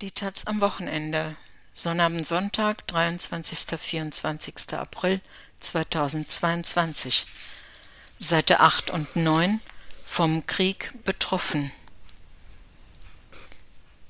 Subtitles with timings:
[0.00, 1.36] Die Taz am Wochenende.
[1.74, 3.78] Sonnabend Sonntag, 23.
[3.78, 4.72] 24.
[4.72, 5.20] April
[5.60, 7.26] 2022.
[8.18, 9.60] Seite 8 und 9
[10.06, 11.70] vom Krieg betroffen.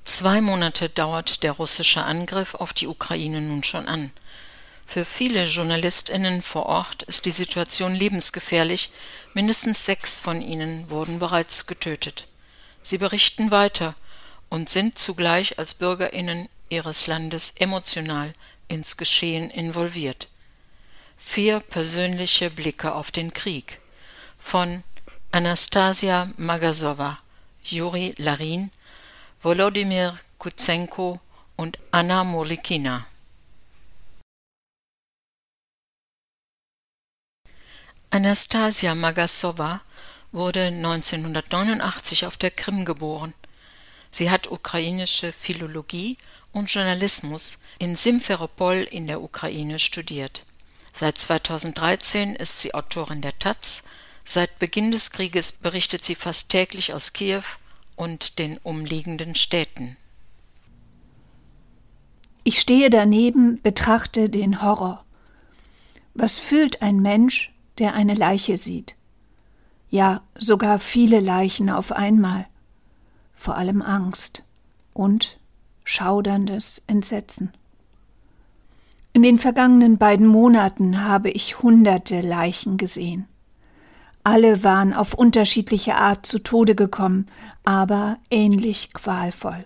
[0.05, 4.11] Zwei Monate dauert der russische Angriff auf die Ukraine nun schon an.
[4.87, 8.91] Für viele Journalistinnen vor Ort ist die Situation lebensgefährlich.
[9.33, 12.27] Mindestens sechs von ihnen wurden bereits getötet.
[12.81, 13.93] Sie berichten weiter
[14.51, 18.33] und sind zugleich als Bürgerinnen ihres Landes emotional
[18.67, 20.27] ins Geschehen involviert.
[21.17, 23.79] Vier persönliche Blicke auf den Krieg
[24.37, 24.83] von
[25.31, 27.17] Anastasia Magasowa,
[27.63, 28.71] Juri Larin,
[29.41, 31.21] Volodymyr Kutsenko
[31.55, 33.07] und Anna Molikina.
[38.09, 39.79] Anastasia Magasowa
[40.33, 43.33] wurde 1989 auf der Krim geboren.
[44.11, 46.17] Sie hat ukrainische Philologie
[46.51, 50.45] und Journalismus in Simferopol in der Ukraine studiert.
[50.93, 53.83] Seit 2013 ist sie Autorin der Taz.
[54.25, 57.43] Seit Beginn des Krieges berichtet sie fast täglich aus Kiew
[57.95, 59.95] und den umliegenden Städten.
[62.43, 65.05] Ich stehe daneben, betrachte den Horror.
[66.13, 68.95] Was fühlt ein Mensch, der eine Leiche sieht?
[69.89, 72.47] Ja, sogar viele Leichen auf einmal
[73.41, 74.43] vor allem Angst
[74.93, 75.39] und
[75.83, 77.51] schauderndes Entsetzen.
[79.13, 83.25] In den vergangenen beiden Monaten habe ich hunderte Leichen gesehen.
[84.23, 87.27] Alle waren auf unterschiedliche Art zu Tode gekommen,
[87.63, 89.65] aber ähnlich qualvoll.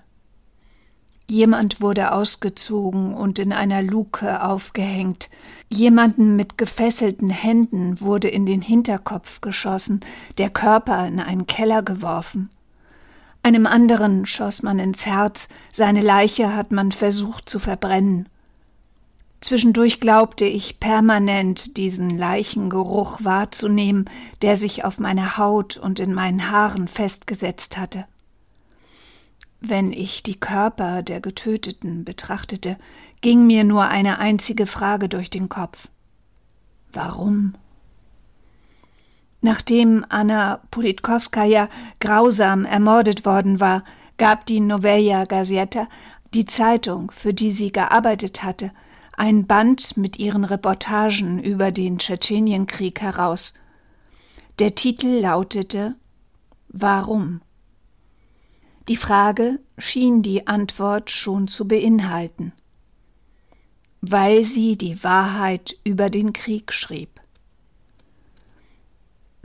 [1.28, 5.30] Jemand wurde ausgezogen und in einer Luke aufgehängt,
[5.70, 10.00] jemanden mit gefesselten Händen wurde in den Hinterkopf geschossen,
[10.38, 12.52] der Körper in einen Keller geworfen.
[13.46, 18.28] Einem anderen schoss man ins Herz, seine Leiche hat man versucht zu verbrennen.
[19.40, 24.10] Zwischendurch glaubte ich permanent diesen Leichengeruch wahrzunehmen,
[24.42, 28.08] der sich auf meiner Haut und in meinen Haaren festgesetzt hatte.
[29.62, 32.78] Wenn ich die Körper der Getöteten betrachtete,
[33.22, 35.88] ging mir nur eine einzige Frage durch den Kopf.
[36.92, 37.54] Warum?
[39.46, 41.70] Nachdem Anna Politkowskaja
[42.00, 43.84] grausam ermordet worden war,
[44.18, 45.88] gab die Noveja Gazeta,
[46.34, 48.72] die Zeitung, für die sie gearbeitet hatte,
[49.16, 53.54] ein Band mit ihren Reportagen über den Tschetschenienkrieg heraus.
[54.58, 55.94] Der Titel lautete
[56.70, 57.42] Warum?
[58.88, 62.52] Die Frage schien die Antwort schon zu beinhalten.
[64.02, 67.15] Weil sie die Wahrheit über den Krieg schrieb.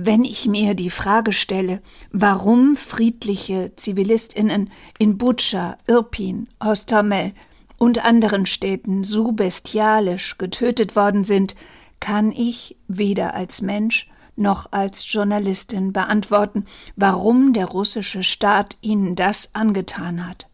[0.03, 7.35] Wenn ich mir die Frage stelle, warum friedliche Zivilistinnen in Butscha, Irpin, Hostomel
[7.77, 11.55] und anderen Städten so bestialisch getötet worden sind,
[12.01, 16.65] kann ich weder als Mensch noch als Journalistin beantworten,
[16.97, 20.50] warum der russische Staat ihnen das angetan hat.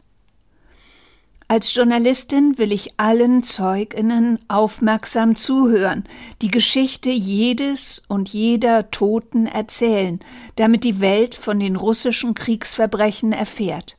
[1.49, 6.03] Als Journalistin will ich allen Zeuginnen aufmerksam zuhören,
[6.41, 10.19] die Geschichte jedes und jeder Toten erzählen,
[10.57, 13.97] damit die Welt von den russischen Kriegsverbrechen erfährt.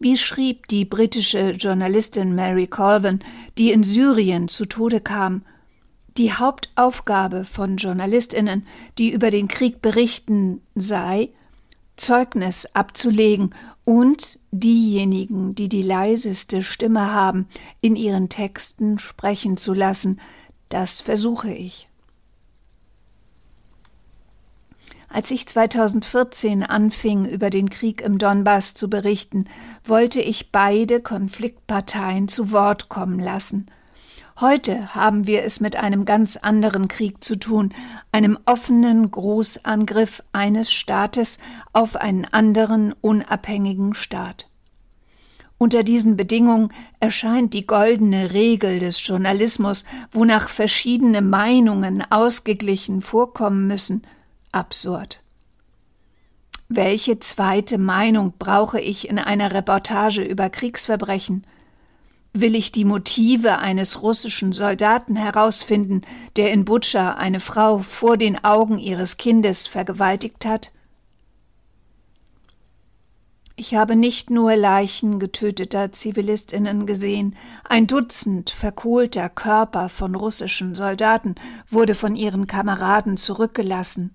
[0.00, 3.20] Wie schrieb die britische Journalistin Mary Colvin,
[3.56, 5.42] die in Syrien zu Tode kam,
[6.16, 8.66] die Hauptaufgabe von Journalistinnen,
[8.98, 11.30] die über den Krieg berichten, sei,
[12.02, 13.54] Zeugnis abzulegen
[13.84, 17.46] und diejenigen, die die leiseste Stimme haben,
[17.80, 20.20] in ihren Texten sprechen zu lassen,
[20.68, 21.88] das versuche ich.
[25.08, 29.44] Als ich 2014 anfing, über den Krieg im Donbass zu berichten,
[29.84, 33.66] wollte ich beide Konfliktparteien zu Wort kommen lassen–
[34.42, 37.72] Heute haben wir es mit einem ganz anderen Krieg zu tun,
[38.10, 41.38] einem offenen Großangriff eines Staates
[41.72, 44.48] auf einen anderen unabhängigen Staat.
[45.58, 54.02] Unter diesen Bedingungen erscheint die goldene Regel des Journalismus, wonach verschiedene Meinungen ausgeglichen vorkommen müssen,
[54.50, 55.22] absurd.
[56.68, 61.46] Welche zweite Meinung brauche ich in einer Reportage über Kriegsverbrechen?
[62.34, 66.00] Will ich die Motive eines russischen Soldaten herausfinden,
[66.36, 70.72] der in Butscha eine Frau vor den Augen ihres Kindes vergewaltigt hat?
[73.54, 77.36] Ich habe nicht nur Leichen getöteter Zivilistinnen gesehen,
[77.68, 81.34] ein Dutzend verkohlter Körper von russischen Soldaten
[81.68, 84.14] wurde von ihren Kameraden zurückgelassen.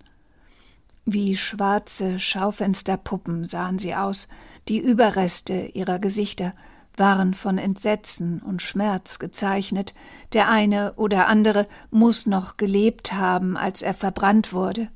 [1.05, 4.27] Wie schwarze Schaufensterpuppen sahen sie aus,
[4.67, 6.53] Die Überreste ihrer Gesichter
[6.97, 9.93] waren von Entsetzen und Schmerz gezeichnet,
[10.33, 14.89] der eine oder andere muss noch gelebt haben, als er verbrannt wurde.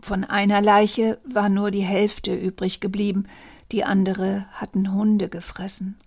[0.00, 3.26] Von einer Leiche war nur die Hälfte übrig geblieben,
[3.72, 5.98] die andere hatten Hunde gefressen.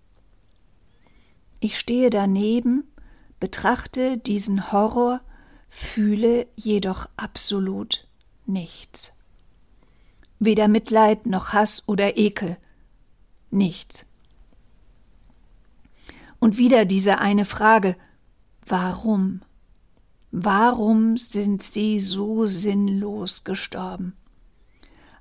[1.59, 2.83] Ich stehe daneben,
[3.39, 5.21] betrachte diesen Horror,
[5.69, 8.07] fühle jedoch absolut
[8.45, 9.13] nichts.
[10.39, 12.57] Weder Mitleid noch Hass oder Ekel.
[13.49, 14.05] Nichts.
[16.43, 17.95] Und wieder diese eine Frage
[18.65, 19.43] Warum?
[20.29, 24.17] Warum sind sie so sinnlos gestorben?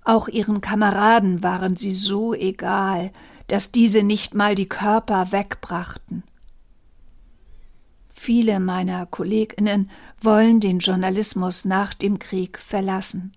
[0.04, 3.12] Auch ihren Kameraden waren sie so egal,
[3.46, 6.24] dass diese nicht mal die Körper wegbrachten.
[8.12, 13.32] Viele meiner Kolleginnen wollen den Journalismus nach dem Krieg verlassen.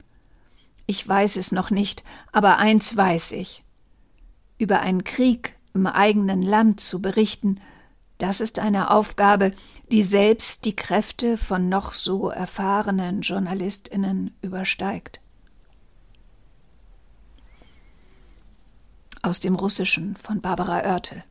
[0.88, 3.64] Ich weiß es noch nicht, aber eins weiß ich.
[4.58, 7.62] Über einen Krieg im eigenen Land zu berichten,
[8.18, 9.54] das ist eine Aufgabe,
[9.92, 15.20] die selbst die Kräfte von noch so erfahrenen Journalistinnen übersteigt.
[19.22, 21.24] Aus dem Russischen von Barbara Oertel.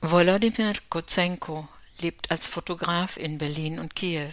[0.00, 1.68] Volodymyr Kozenko
[2.00, 4.32] lebt als Fotograf in Berlin und Kiew.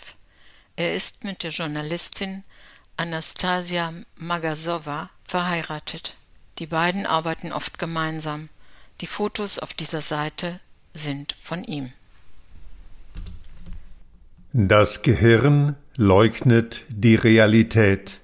[0.75, 2.43] Er ist mit der Journalistin
[2.97, 6.15] Anastasia Magasowa verheiratet.
[6.59, 8.49] Die beiden arbeiten oft gemeinsam.
[8.99, 10.59] Die Fotos auf dieser Seite
[10.93, 11.91] sind von ihm.
[14.51, 18.19] Das Gehirn leugnet die Realität.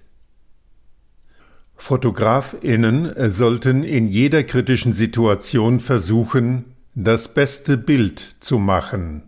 [1.78, 9.24] Fotografinnen sollten in jeder kritischen Situation versuchen, das beste Bild zu machen.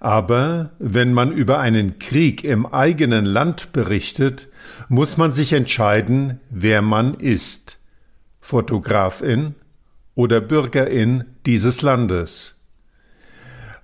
[0.00, 4.48] Aber wenn man über einen Krieg im eigenen Land berichtet,
[4.88, 7.79] muss man sich entscheiden, wer man ist
[8.40, 9.54] Fotografin
[10.14, 12.56] oder Bürgerin dieses Landes.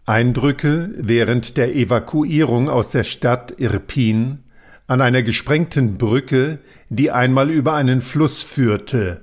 [0.05, 4.39] Eindrücke während der Evakuierung aus der Stadt Irpin
[4.87, 6.59] an einer gesprengten Brücke,
[6.89, 9.23] die einmal über einen Fluss führte.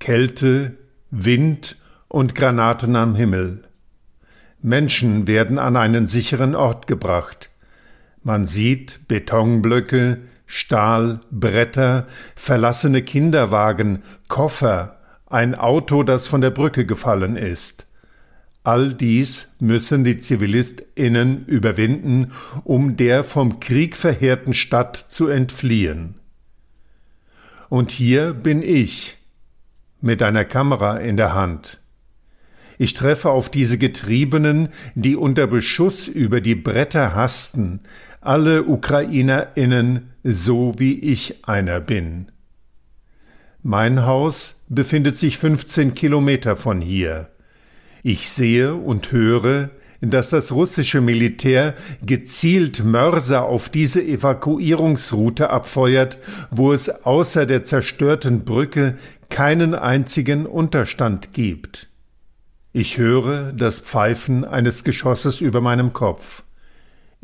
[0.00, 0.76] Kälte,
[1.10, 1.76] Wind
[2.08, 3.64] und Granaten am Himmel.
[4.60, 7.50] Menschen werden an einen sicheren Ort gebracht.
[8.22, 10.18] Man sieht Betonblöcke,
[10.54, 12.06] Stahl, Bretter,
[12.36, 17.86] verlassene Kinderwagen, Koffer, ein Auto, das von der Brücke gefallen ist.
[18.62, 22.32] All dies müssen die ZivilistInnen überwinden,
[22.64, 26.16] um der vom Krieg verheerten Stadt zu entfliehen.
[27.70, 29.16] Und hier bin ich,
[30.02, 31.80] mit einer Kamera in der Hand.
[32.76, 37.80] Ich treffe auf diese Getriebenen, die unter Beschuss über die Bretter hasten,
[38.22, 42.30] alle UkrainerInnen, so wie ich einer bin.
[43.62, 47.28] Mein Haus befindet sich 15 Kilometer von hier.
[48.02, 49.70] Ich sehe und höre,
[50.00, 51.74] dass das russische Militär
[52.04, 56.18] gezielt Mörser auf diese Evakuierungsroute abfeuert,
[56.50, 58.96] wo es außer der zerstörten Brücke
[59.30, 61.88] keinen einzigen Unterstand gibt.
[62.72, 66.42] Ich höre das Pfeifen eines Geschosses über meinem Kopf.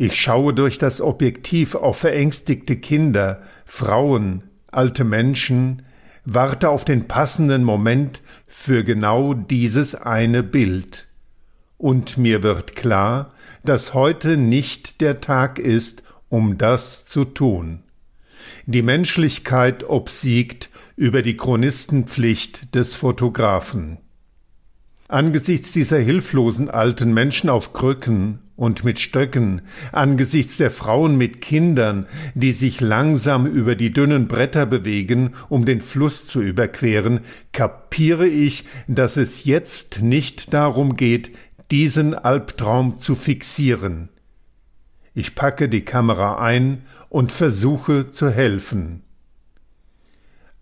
[0.01, 5.83] Ich schaue durch das Objektiv auf verängstigte Kinder, Frauen, alte Menschen,
[6.25, 11.09] warte auf den passenden Moment für genau dieses eine Bild.
[11.79, 13.31] Und mir wird klar,
[13.65, 17.83] dass heute nicht der Tag ist, um das zu tun.
[18.67, 23.99] Die Menschlichkeit obsiegt über die Chronistenpflicht des Fotografen.
[25.09, 29.63] Angesichts dieser hilflosen alten Menschen auf Krücken und mit Stöcken,
[29.93, 35.81] angesichts der Frauen mit Kindern, die sich langsam über die dünnen Bretter bewegen, um den
[35.81, 37.21] Fluss zu überqueren,
[37.53, 41.31] kapiere ich, dass es jetzt nicht darum geht,
[41.71, 44.09] diesen Albtraum zu fixieren.
[45.15, 49.05] Ich packe die Kamera ein und versuche zu helfen.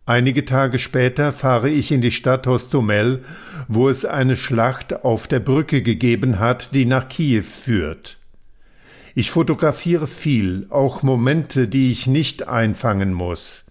[0.09, 3.25] Einige Tage später fahre ich in die Stadt Hostomel,
[3.67, 8.17] wo es eine Schlacht auf der Brücke gegeben hat, die nach Kiew führt.
[9.17, 13.65] Ich fotografiere viel, auch Momente, die ich nicht einfangen muss.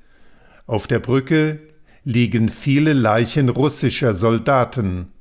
[0.67, 1.59] Auf der Brücke
[2.03, 5.13] liegen viele Leichen russischer Soldaten.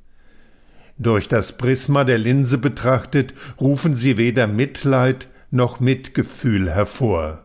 [0.97, 7.44] Durch das Prisma der Linse betrachtet rufen sie weder Mitleid noch Mitgefühl hervor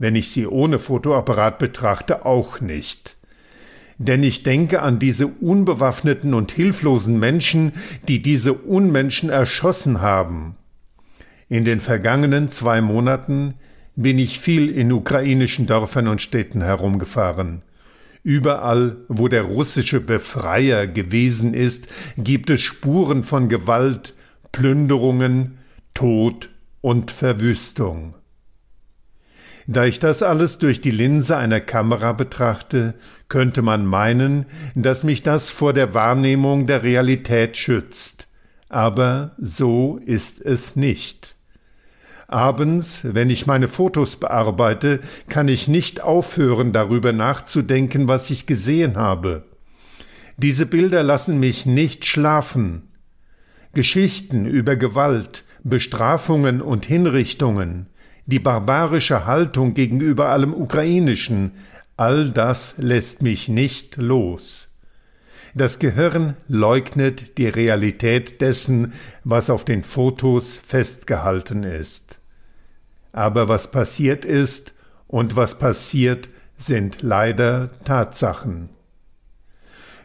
[0.00, 3.16] wenn ich sie ohne Fotoapparat betrachte, auch nicht.
[3.98, 7.72] Denn ich denke an diese unbewaffneten und hilflosen Menschen,
[8.08, 10.56] die diese Unmenschen erschossen haben.
[11.50, 13.54] In den vergangenen zwei Monaten
[13.94, 17.60] bin ich viel in ukrainischen Dörfern und Städten herumgefahren.
[18.22, 24.14] Überall, wo der russische Befreier gewesen ist, gibt es Spuren von Gewalt,
[24.50, 25.58] Plünderungen,
[25.92, 26.48] Tod
[26.80, 28.14] und Verwüstung.
[29.72, 32.94] Da ich das alles durch die Linse einer Kamera betrachte,
[33.28, 38.26] könnte man meinen, dass mich das vor der Wahrnehmung der Realität schützt.
[38.68, 41.36] Aber so ist es nicht.
[42.26, 44.98] Abends, wenn ich meine Fotos bearbeite,
[45.28, 49.44] kann ich nicht aufhören, darüber nachzudenken, was ich gesehen habe.
[50.36, 52.88] Diese Bilder lassen mich nicht schlafen.
[53.72, 57.86] Geschichten über Gewalt, Bestrafungen und Hinrichtungen,
[58.30, 61.52] die barbarische Haltung gegenüber allem Ukrainischen,
[61.96, 64.68] all das lässt mich nicht los.
[65.54, 68.92] Das Gehirn leugnet die Realität dessen,
[69.24, 72.20] was auf den Fotos festgehalten ist.
[73.12, 74.74] Aber was passiert ist
[75.08, 78.68] und was passiert, sind leider Tatsachen.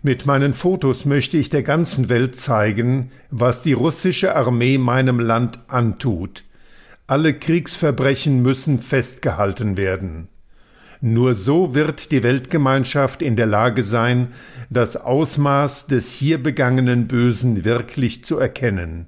[0.02, 5.60] Mit meinen Fotos möchte ich der ganzen Welt zeigen, was die russische Armee meinem Land
[5.68, 6.44] antut.
[7.08, 10.28] Alle Kriegsverbrechen müssen festgehalten werden.
[11.02, 14.30] Nur so wird die Weltgemeinschaft in der Lage sein,
[14.72, 19.08] das Ausmaß des hier begangenen Bösen wirklich zu erkennen.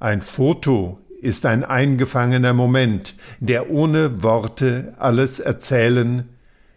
[0.00, 6.30] Ein Foto ist ein eingefangener Moment, der ohne Worte alles erzählen,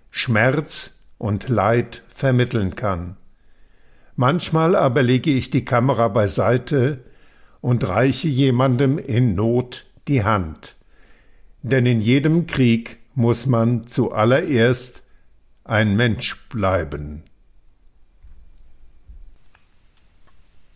[0.09, 3.15] Schmerz und Leid vermitteln kann.
[4.17, 6.99] Manchmal aber lege ich die Kamera beiseite
[7.61, 10.75] und reiche jemandem in Not die Hand.
[11.61, 15.03] Denn in jedem Krieg muss man zuallererst
[15.63, 17.23] ein Mensch bleiben.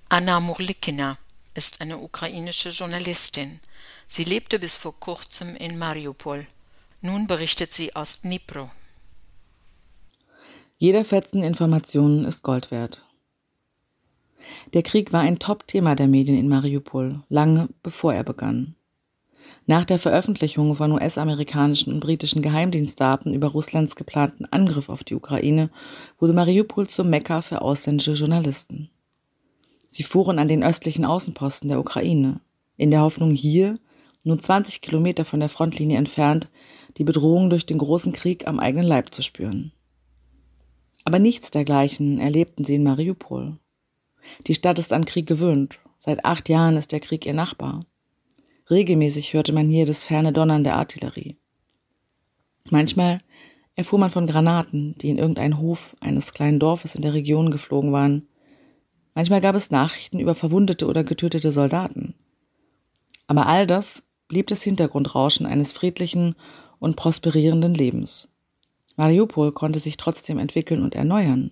[0.10, 1.18] Anna Murlikina
[1.54, 3.60] ist eine ukrainische Journalistin.
[4.08, 6.48] Sie lebte bis vor kurzem in Mariupol.
[7.02, 8.72] Nun berichtet sie aus Dnipro.
[10.78, 13.02] Jeder Fetzen Informationen ist Gold wert.
[14.74, 18.76] Der Krieg war ein Top-Thema der Medien in Mariupol, lange bevor er begann.
[19.68, 25.72] Nach der Veröffentlichung von US-amerikanischen und britischen Geheimdienstdaten über Russlands geplanten Angriff auf die Ukraine
[26.20, 28.90] wurde Mariupol zum Mekka für ausländische Journalisten.
[29.88, 32.42] Sie fuhren an den östlichen Außenposten der Ukraine,
[32.78, 33.80] in der Hoffnung hier,
[34.24, 36.50] nur 20 Kilometer von der Frontlinie entfernt,
[36.98, 39.72] die Bedrohung durch den großen Krieg am eigenen Leib zu spüren.
[41.06, 43.58] Aber nichts dergleichen erlebten sie in Mariupol.
[44.48, 45.80] Die Stadt ist an Krieg gewöhnt.
[45.98, 47.86] Seit acht Jahren ist der Krieg ihr Nachbar.
[48.70, 51.38] Regelmäßig hörte man hier das ferne Donnern der Artillerie.
[52.72, 53.20] Manchmal
[53.76, 57.92] erfuhr man von Granaten, die in irgendeinen Hof eines kleinen Dorfes in der Region geflogen
[57.92, 58.28] waren,
[59.16, 62.16] Manchmal gab es Nachrichten über verwundete oder getötete Soldaten.
[63.28, 66.36] Aber all das blieb das Hintergrundrauschen eines friedlichen
[66.80, 68.30] und prosperierenden Lebens.
[68.98, 71.52] Mariupol konnte sich trotzdem entwickeln und erneuern.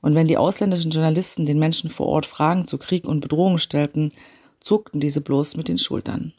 [0.00, 4.12] Und wenn die ausländischen Journalisten den Menschen vor Ort Fragen zu Krieg und Bedrohung stellten,
[4.62, 6.32] zuckten diese bloß mit den Schultern.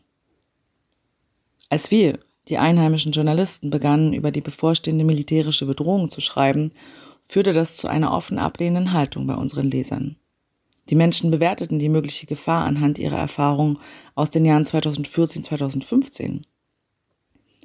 [1.70, 6.72] Als wir, die einheimischen Journalisten, begannen, über die bevorstehende militärische Bedrohung zu schreiben
[7.26, 10.18] führte das zu einer offen ablehnenden Haltung bei unseren Lesern.
[10.90, 13.80] Die Menschen bewerteten die mögliche Gefahr anhand ihrer Erfahrungen
[14.16, 16.42] aus den Jahren 2014, 2015.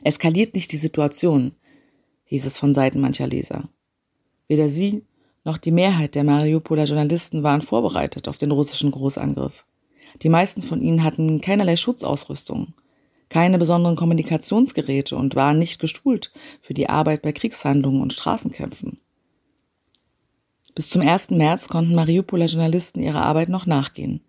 [0.05, 1.53] Eskaliert nicht die Situation,
[2.25, 3.69] hieß es von Seiten mancher Leser.
[4.47, 5.05] Weder sie
[5.45, 9.67] noch die Mehrheit der Mariupoler Journalisten waren vorbereitet auf den russischen Großangriff.
[10.23, 12.75] Die meisten von ihnen hatten keinerlei Schutzausrüstung,
[13.29, 18.99] keine besonderen Kommunikationsgeräte und waren nicht gestuhlt für die Arbeit bei Kriegshandlungen und Straßenkämpfen.
[20.75, 21.31] Bis zum 1.
[21.31, 24.21] März konnten Mariupoler Journalisten ihrer Arbeit noch nachgehen.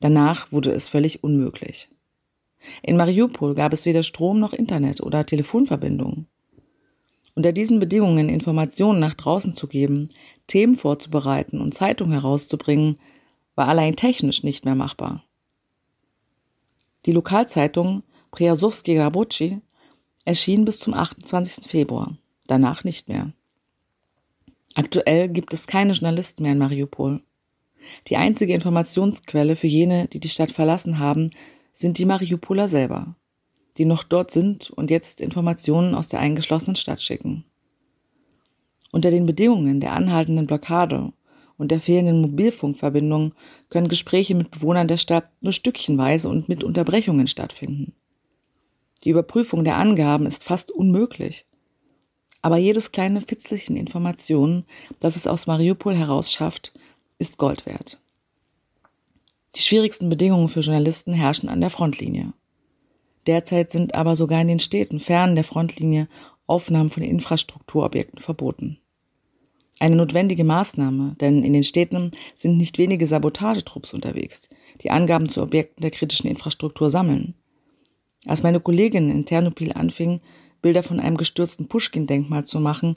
[0.00, 1.88] Danach wurde es völlig unmöglich.
[2.82, 6.26] In Mariupol gab es weder Strom noch Internet oder Telefonverbindungen.
[7.34, 10.08] Unter diesen Bedingungen Informationen nach draußen zu geben,
[10.46, 12.98] Themen vorzubereiten und Zeitungen herauszubringen,
[13.54, 15.24] war allein technisch nicht mehr machbar.
[17.06, 19.60] Die Lokalzeitung Priazovski Rabochi
[20.24, 21.68] erschien bis zum 28.
[21.68, 22.16] Februar,
[22.46, 23.32] danach nicht mehr.
[24.74, 27.20] Aktuell gibt es keine Journalisten mehr in Mariupol.
[28.06, 31.30] Die einzige Informationsquelle für jene, die die Stadt verlassen haben,
[31.72, 33.16] sind die Mariupoler selber,
[33.76, 37.44] die noch dort sind und jetzt Informationen aus der eingeschlossenen Stadt schicken.
[38.92, 41.12] Unter den Bedingungen der anhaltenden Blockade
[41.62, 43.34] und der fehlenden Mobilfunkverbindung
[43.70, 47.94] können Gespräche mit Bewohnern der Stadt nur stückchenweise und mit Unterbrechungen stattfinden.
[49.04, 51.46] Die Überprüfung der Angaben ist fast unmöglich.
[52.42, 54.64] Aber jedes kleine Fitzelchen Information,
[54.98, 56.72] das es aus Mariupol herausschafft,
[57.20, 58.00] ist Gold wert.
[59.54, 62.32] Die schwierigsten Bedingungen für Journalisten herrschen an der Frontlinie.
[63.28, 66.08] Derzeit sind aber sogar in den Städten fern der Frontlinie
[66.48, 68.81] Aufnahmen von Infrastrukturobjekten verboten.
[69.78, 74.48] Eine notwendige Maßnahme, denn in den Städten sind nicht wenige Sabotagetrupps unterwegs,
[74.82, 77.34] die Angaben zu Objekten der kritischen Infrastruktur sammeln.
[78.26, 80.20] Als meine Kollegin in Ternopil anfing,
[80.60, 82.94] Bilder von einem gestürzten Pushkin-Denkmal zu machen,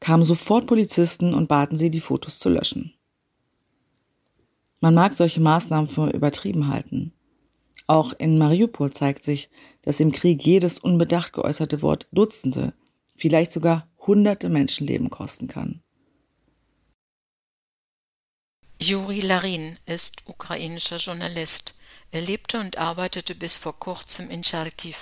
[0.00, 2.92] kamen sofort Polizisten und baten sie, die Fotos zu löschen.
[4.80, 7.12] Man mag solche Maßnahmen für übertrieben halten.
[7.86, 9.48] Auch in Mariupol zeigt sich,
[9.82, 12.74] dass im Krieg jedes unbedacht geäußerte Wort Dutzende,
[13.16, 15.82] vielleicht sogar hunderte Menschenleben kosten kann.
[18.80, 21.74] Juri Larin ist ukrainischer Journalist.
[22.12, 24.94] Er lebte und arbeitete bis vor kurzem in Charkiw.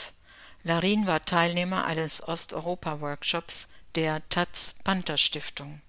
[0.65, 5.83] Larin war Teilnehmer eines Osteuropa-Workshops der Taz Panther Stiftung.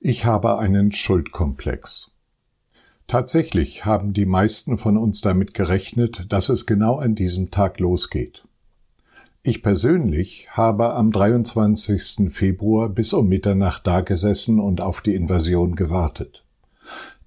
[0.00, 2.12] Ich habe einen Schuldkomplex.
[3.06, 8.44] Tatsächlich haben die meisten von uns damit gerechnet, dass es genau an diesem Tag losgeht.
[9.42, 12.32] Ich persönlich habe am 23.
[12.32, 16.43] Februar bis um Mitternacht dagesessen und auf die Invasion gewartet.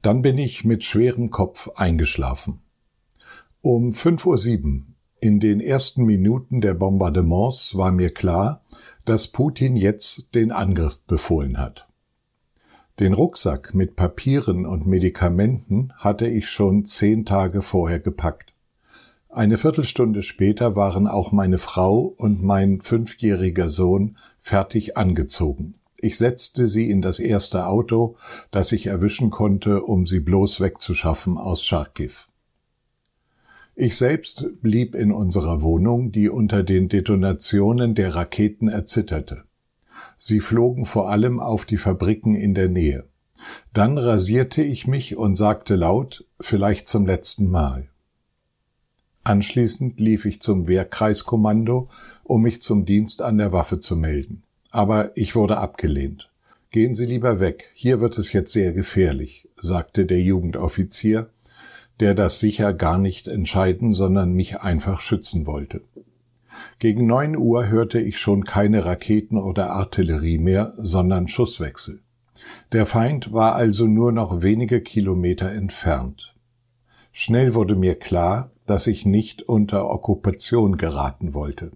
[0.02, 2.60] Dann bin ich mit schwerem Kopf eingeschlafen.
[3.62, 4.84] Um 5.07 Uhr,
[5.20, 8.64] in den ersten Minuten der Bombardements, war mir klar,
[9.06, 11.88] dass Putin jetzt den Angriff befohlen hat.
[13.00, 18.54] Den Rucksack mit Papieren und Medikamenten hatte ich schon zehn Tage vorher gepackt.
[19.30, 25.76] Eine Viertelstunde später waren auch meine Frau und mein fünfjähriger Sohn fertig angezogen.
[26.00, 28.18] Ich setzte sie in das erste Auto,
[28.52, 32.14] das ich erwischen konnte, um sie bloß wegzuschaffen aus Charkiw.
[33.76, 39.44] Ich selbst blieb in unserer Wohnung, die unter den Detonationen der Raketen erzitterte.
[40.18, 43.08] Sie flogen vor allem auf die Fabriken in der Nähe.
[43.74, 47.90] Dann rasierte ich mich und sagte laut, vielleicht zum letzten Mal.
[49.24, 51.90] Anschließend lief ich zum Wehrkreiskommando,
[52.24, 54.44] um mich zum Dienst an der Waffe zu melden.
[54.72, 56.30] Aber ich wurde abgelehnt.
[56.72, 61.30] Gehen Sie lieber weg, hier wird es jetzt sehr gefährlich, sagte der Jugendoffizier,
[62.00, 65.82] der das sicher gar nicht entscheiden, sondern mich einfach schützen wollte.
[66.80, 72.02] Gegen neun Uhr hörte ich schon keine Raketen oder Artillerie mehr, sondern Schusswechsel.
[72.72, 76.36] Der Feind war also nur noch wenige Kilometer entfernt.
[77.12, 81.72] Schnell wurde mir klar, dass ich nicht unter Okkupation geraten wollte.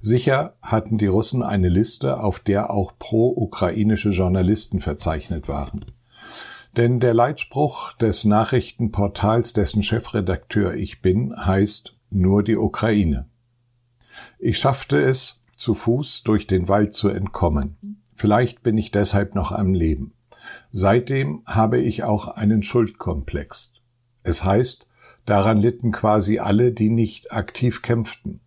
[0.00, 5.84] Sicher hatten die Russen eine Liste, auf der auch pro-ukrainische Journalisten verzeichnet waren.
[6.76, 13.28] Denn der Leitspruch des Nachrichtenportals, dessen Chefredakteur ich bin, heißt nur die Ukraine.
[14.38, 18.00] Ich schaffte es, zu Fuß durch den Wald zu entkommen.
[18.14, 20.14] Vielleicht bin ich deshalb noch am Leben.
[20.70, 23.74] Seitdem habe ich auch einen Schuldkomplex.
[24.22, 24.86] Es heißt,
[25.26, 28.40] daran litten quasi alle, die nicht aktiv kämpften.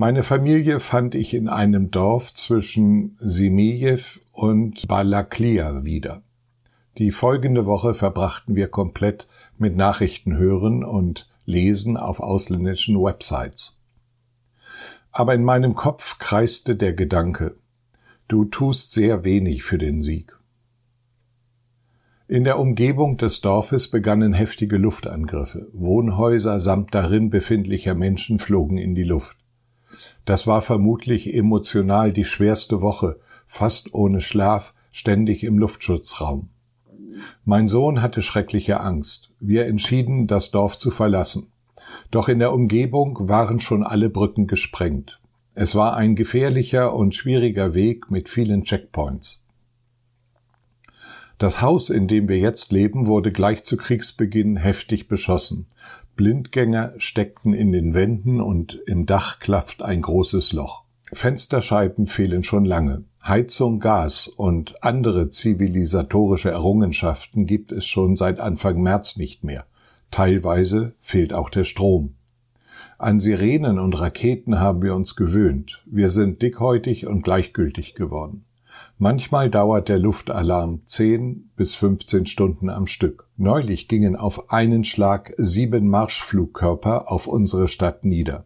[0.00, 6.22] Meine Familie fand ich in einem Dorf zwischen Simijew und Balaklia wieder.
[6.98, 9.26] Die folgende Woche verbrachten wir komplett
[9.58, 13.78] mit Nachrichten hören und lesen auf ausländischen Websites
[15.18, 17.56] aber in meinem Kopf kreiste der Gedanke,
[18.28, 20.38] du tust sehr wenig für den Sieg.
[22.28, 25.68] In der Umgebung des Dorfes begannen heftige Luftangriffe.
[25.72, 29.37] Wohnhäuser samt darin befindlicher Menschen flogen in die Luft.
[30.28, 36.50] Das war vermutlich emotional die schwerste Woche, fast ohne Schlaf, ständig im Luftschutzraum.
[37.46, 39.32] Mein Sohn hatte schreckliche Angst.
[39.40, 41.50] Wir entschieden, das Dorf zu verlassen.
[42.10, 45.18] Doch in der Umgebung waren schon alle Brücken gesprengt.
[45.54, 49.37] Es war ein gefährlicher und schwieriger Weg mit vielen Checkpoints.
[51.38, 55.68] Das Haus, in dem wir jetzt leben, wurde gleich zu Kriegsbeginn heftig beschossen.
[56.16, 60.82] Blindgänger steckten in den Wänden und im Dach klafft ein großes Loch.
[61.12, 63.04] Fensterscheiben fehlen schon lange.
[63.24, 69.64] Heizung, Gas und andere zivilisatorische Errungenschaften gibt es schon seit Anfang März nicht mehr.
[70.10, 72.14] Teilweise fehlt auch der Strom.
[72.98, 75.84] An Sirenen und Raketen haben wir uns gewöhnt.
[75.86, 78.44] Wir sind dickhäutig und gleichgültig geworden.
[79.00, 83.28] Manchmal dauert der Luftalarm 10 bis 15 Stunden am Stück.
[83.36, 88.44] Neulich gingen auf einen Schlag sieben Marschflugkörper auf unsere Stadt nieder.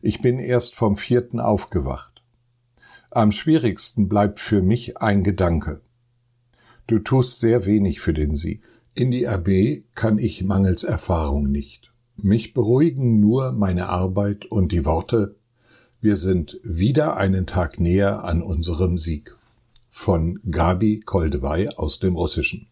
[0.00, 2.22] Ich bin erst vom vierten aufgewacht.
[3.10, 5.82] Am schwierigsten bleibt für mich ein Gedanke.
[6.86, 8.62] Du tust sehr wenig für den Sieg.
[8.94, 11.92] In die RB kann ich mangels Erfahrung nicht.
[12.16, 15.36] Mich beruhigen nur meine Arbeit und die Worte
[16.00, 19.36] Wir sind wieder einen Tag näher an unserem Sieg.
[19.96, 22.66] Von Gabi Koldewey aus dem Russischen.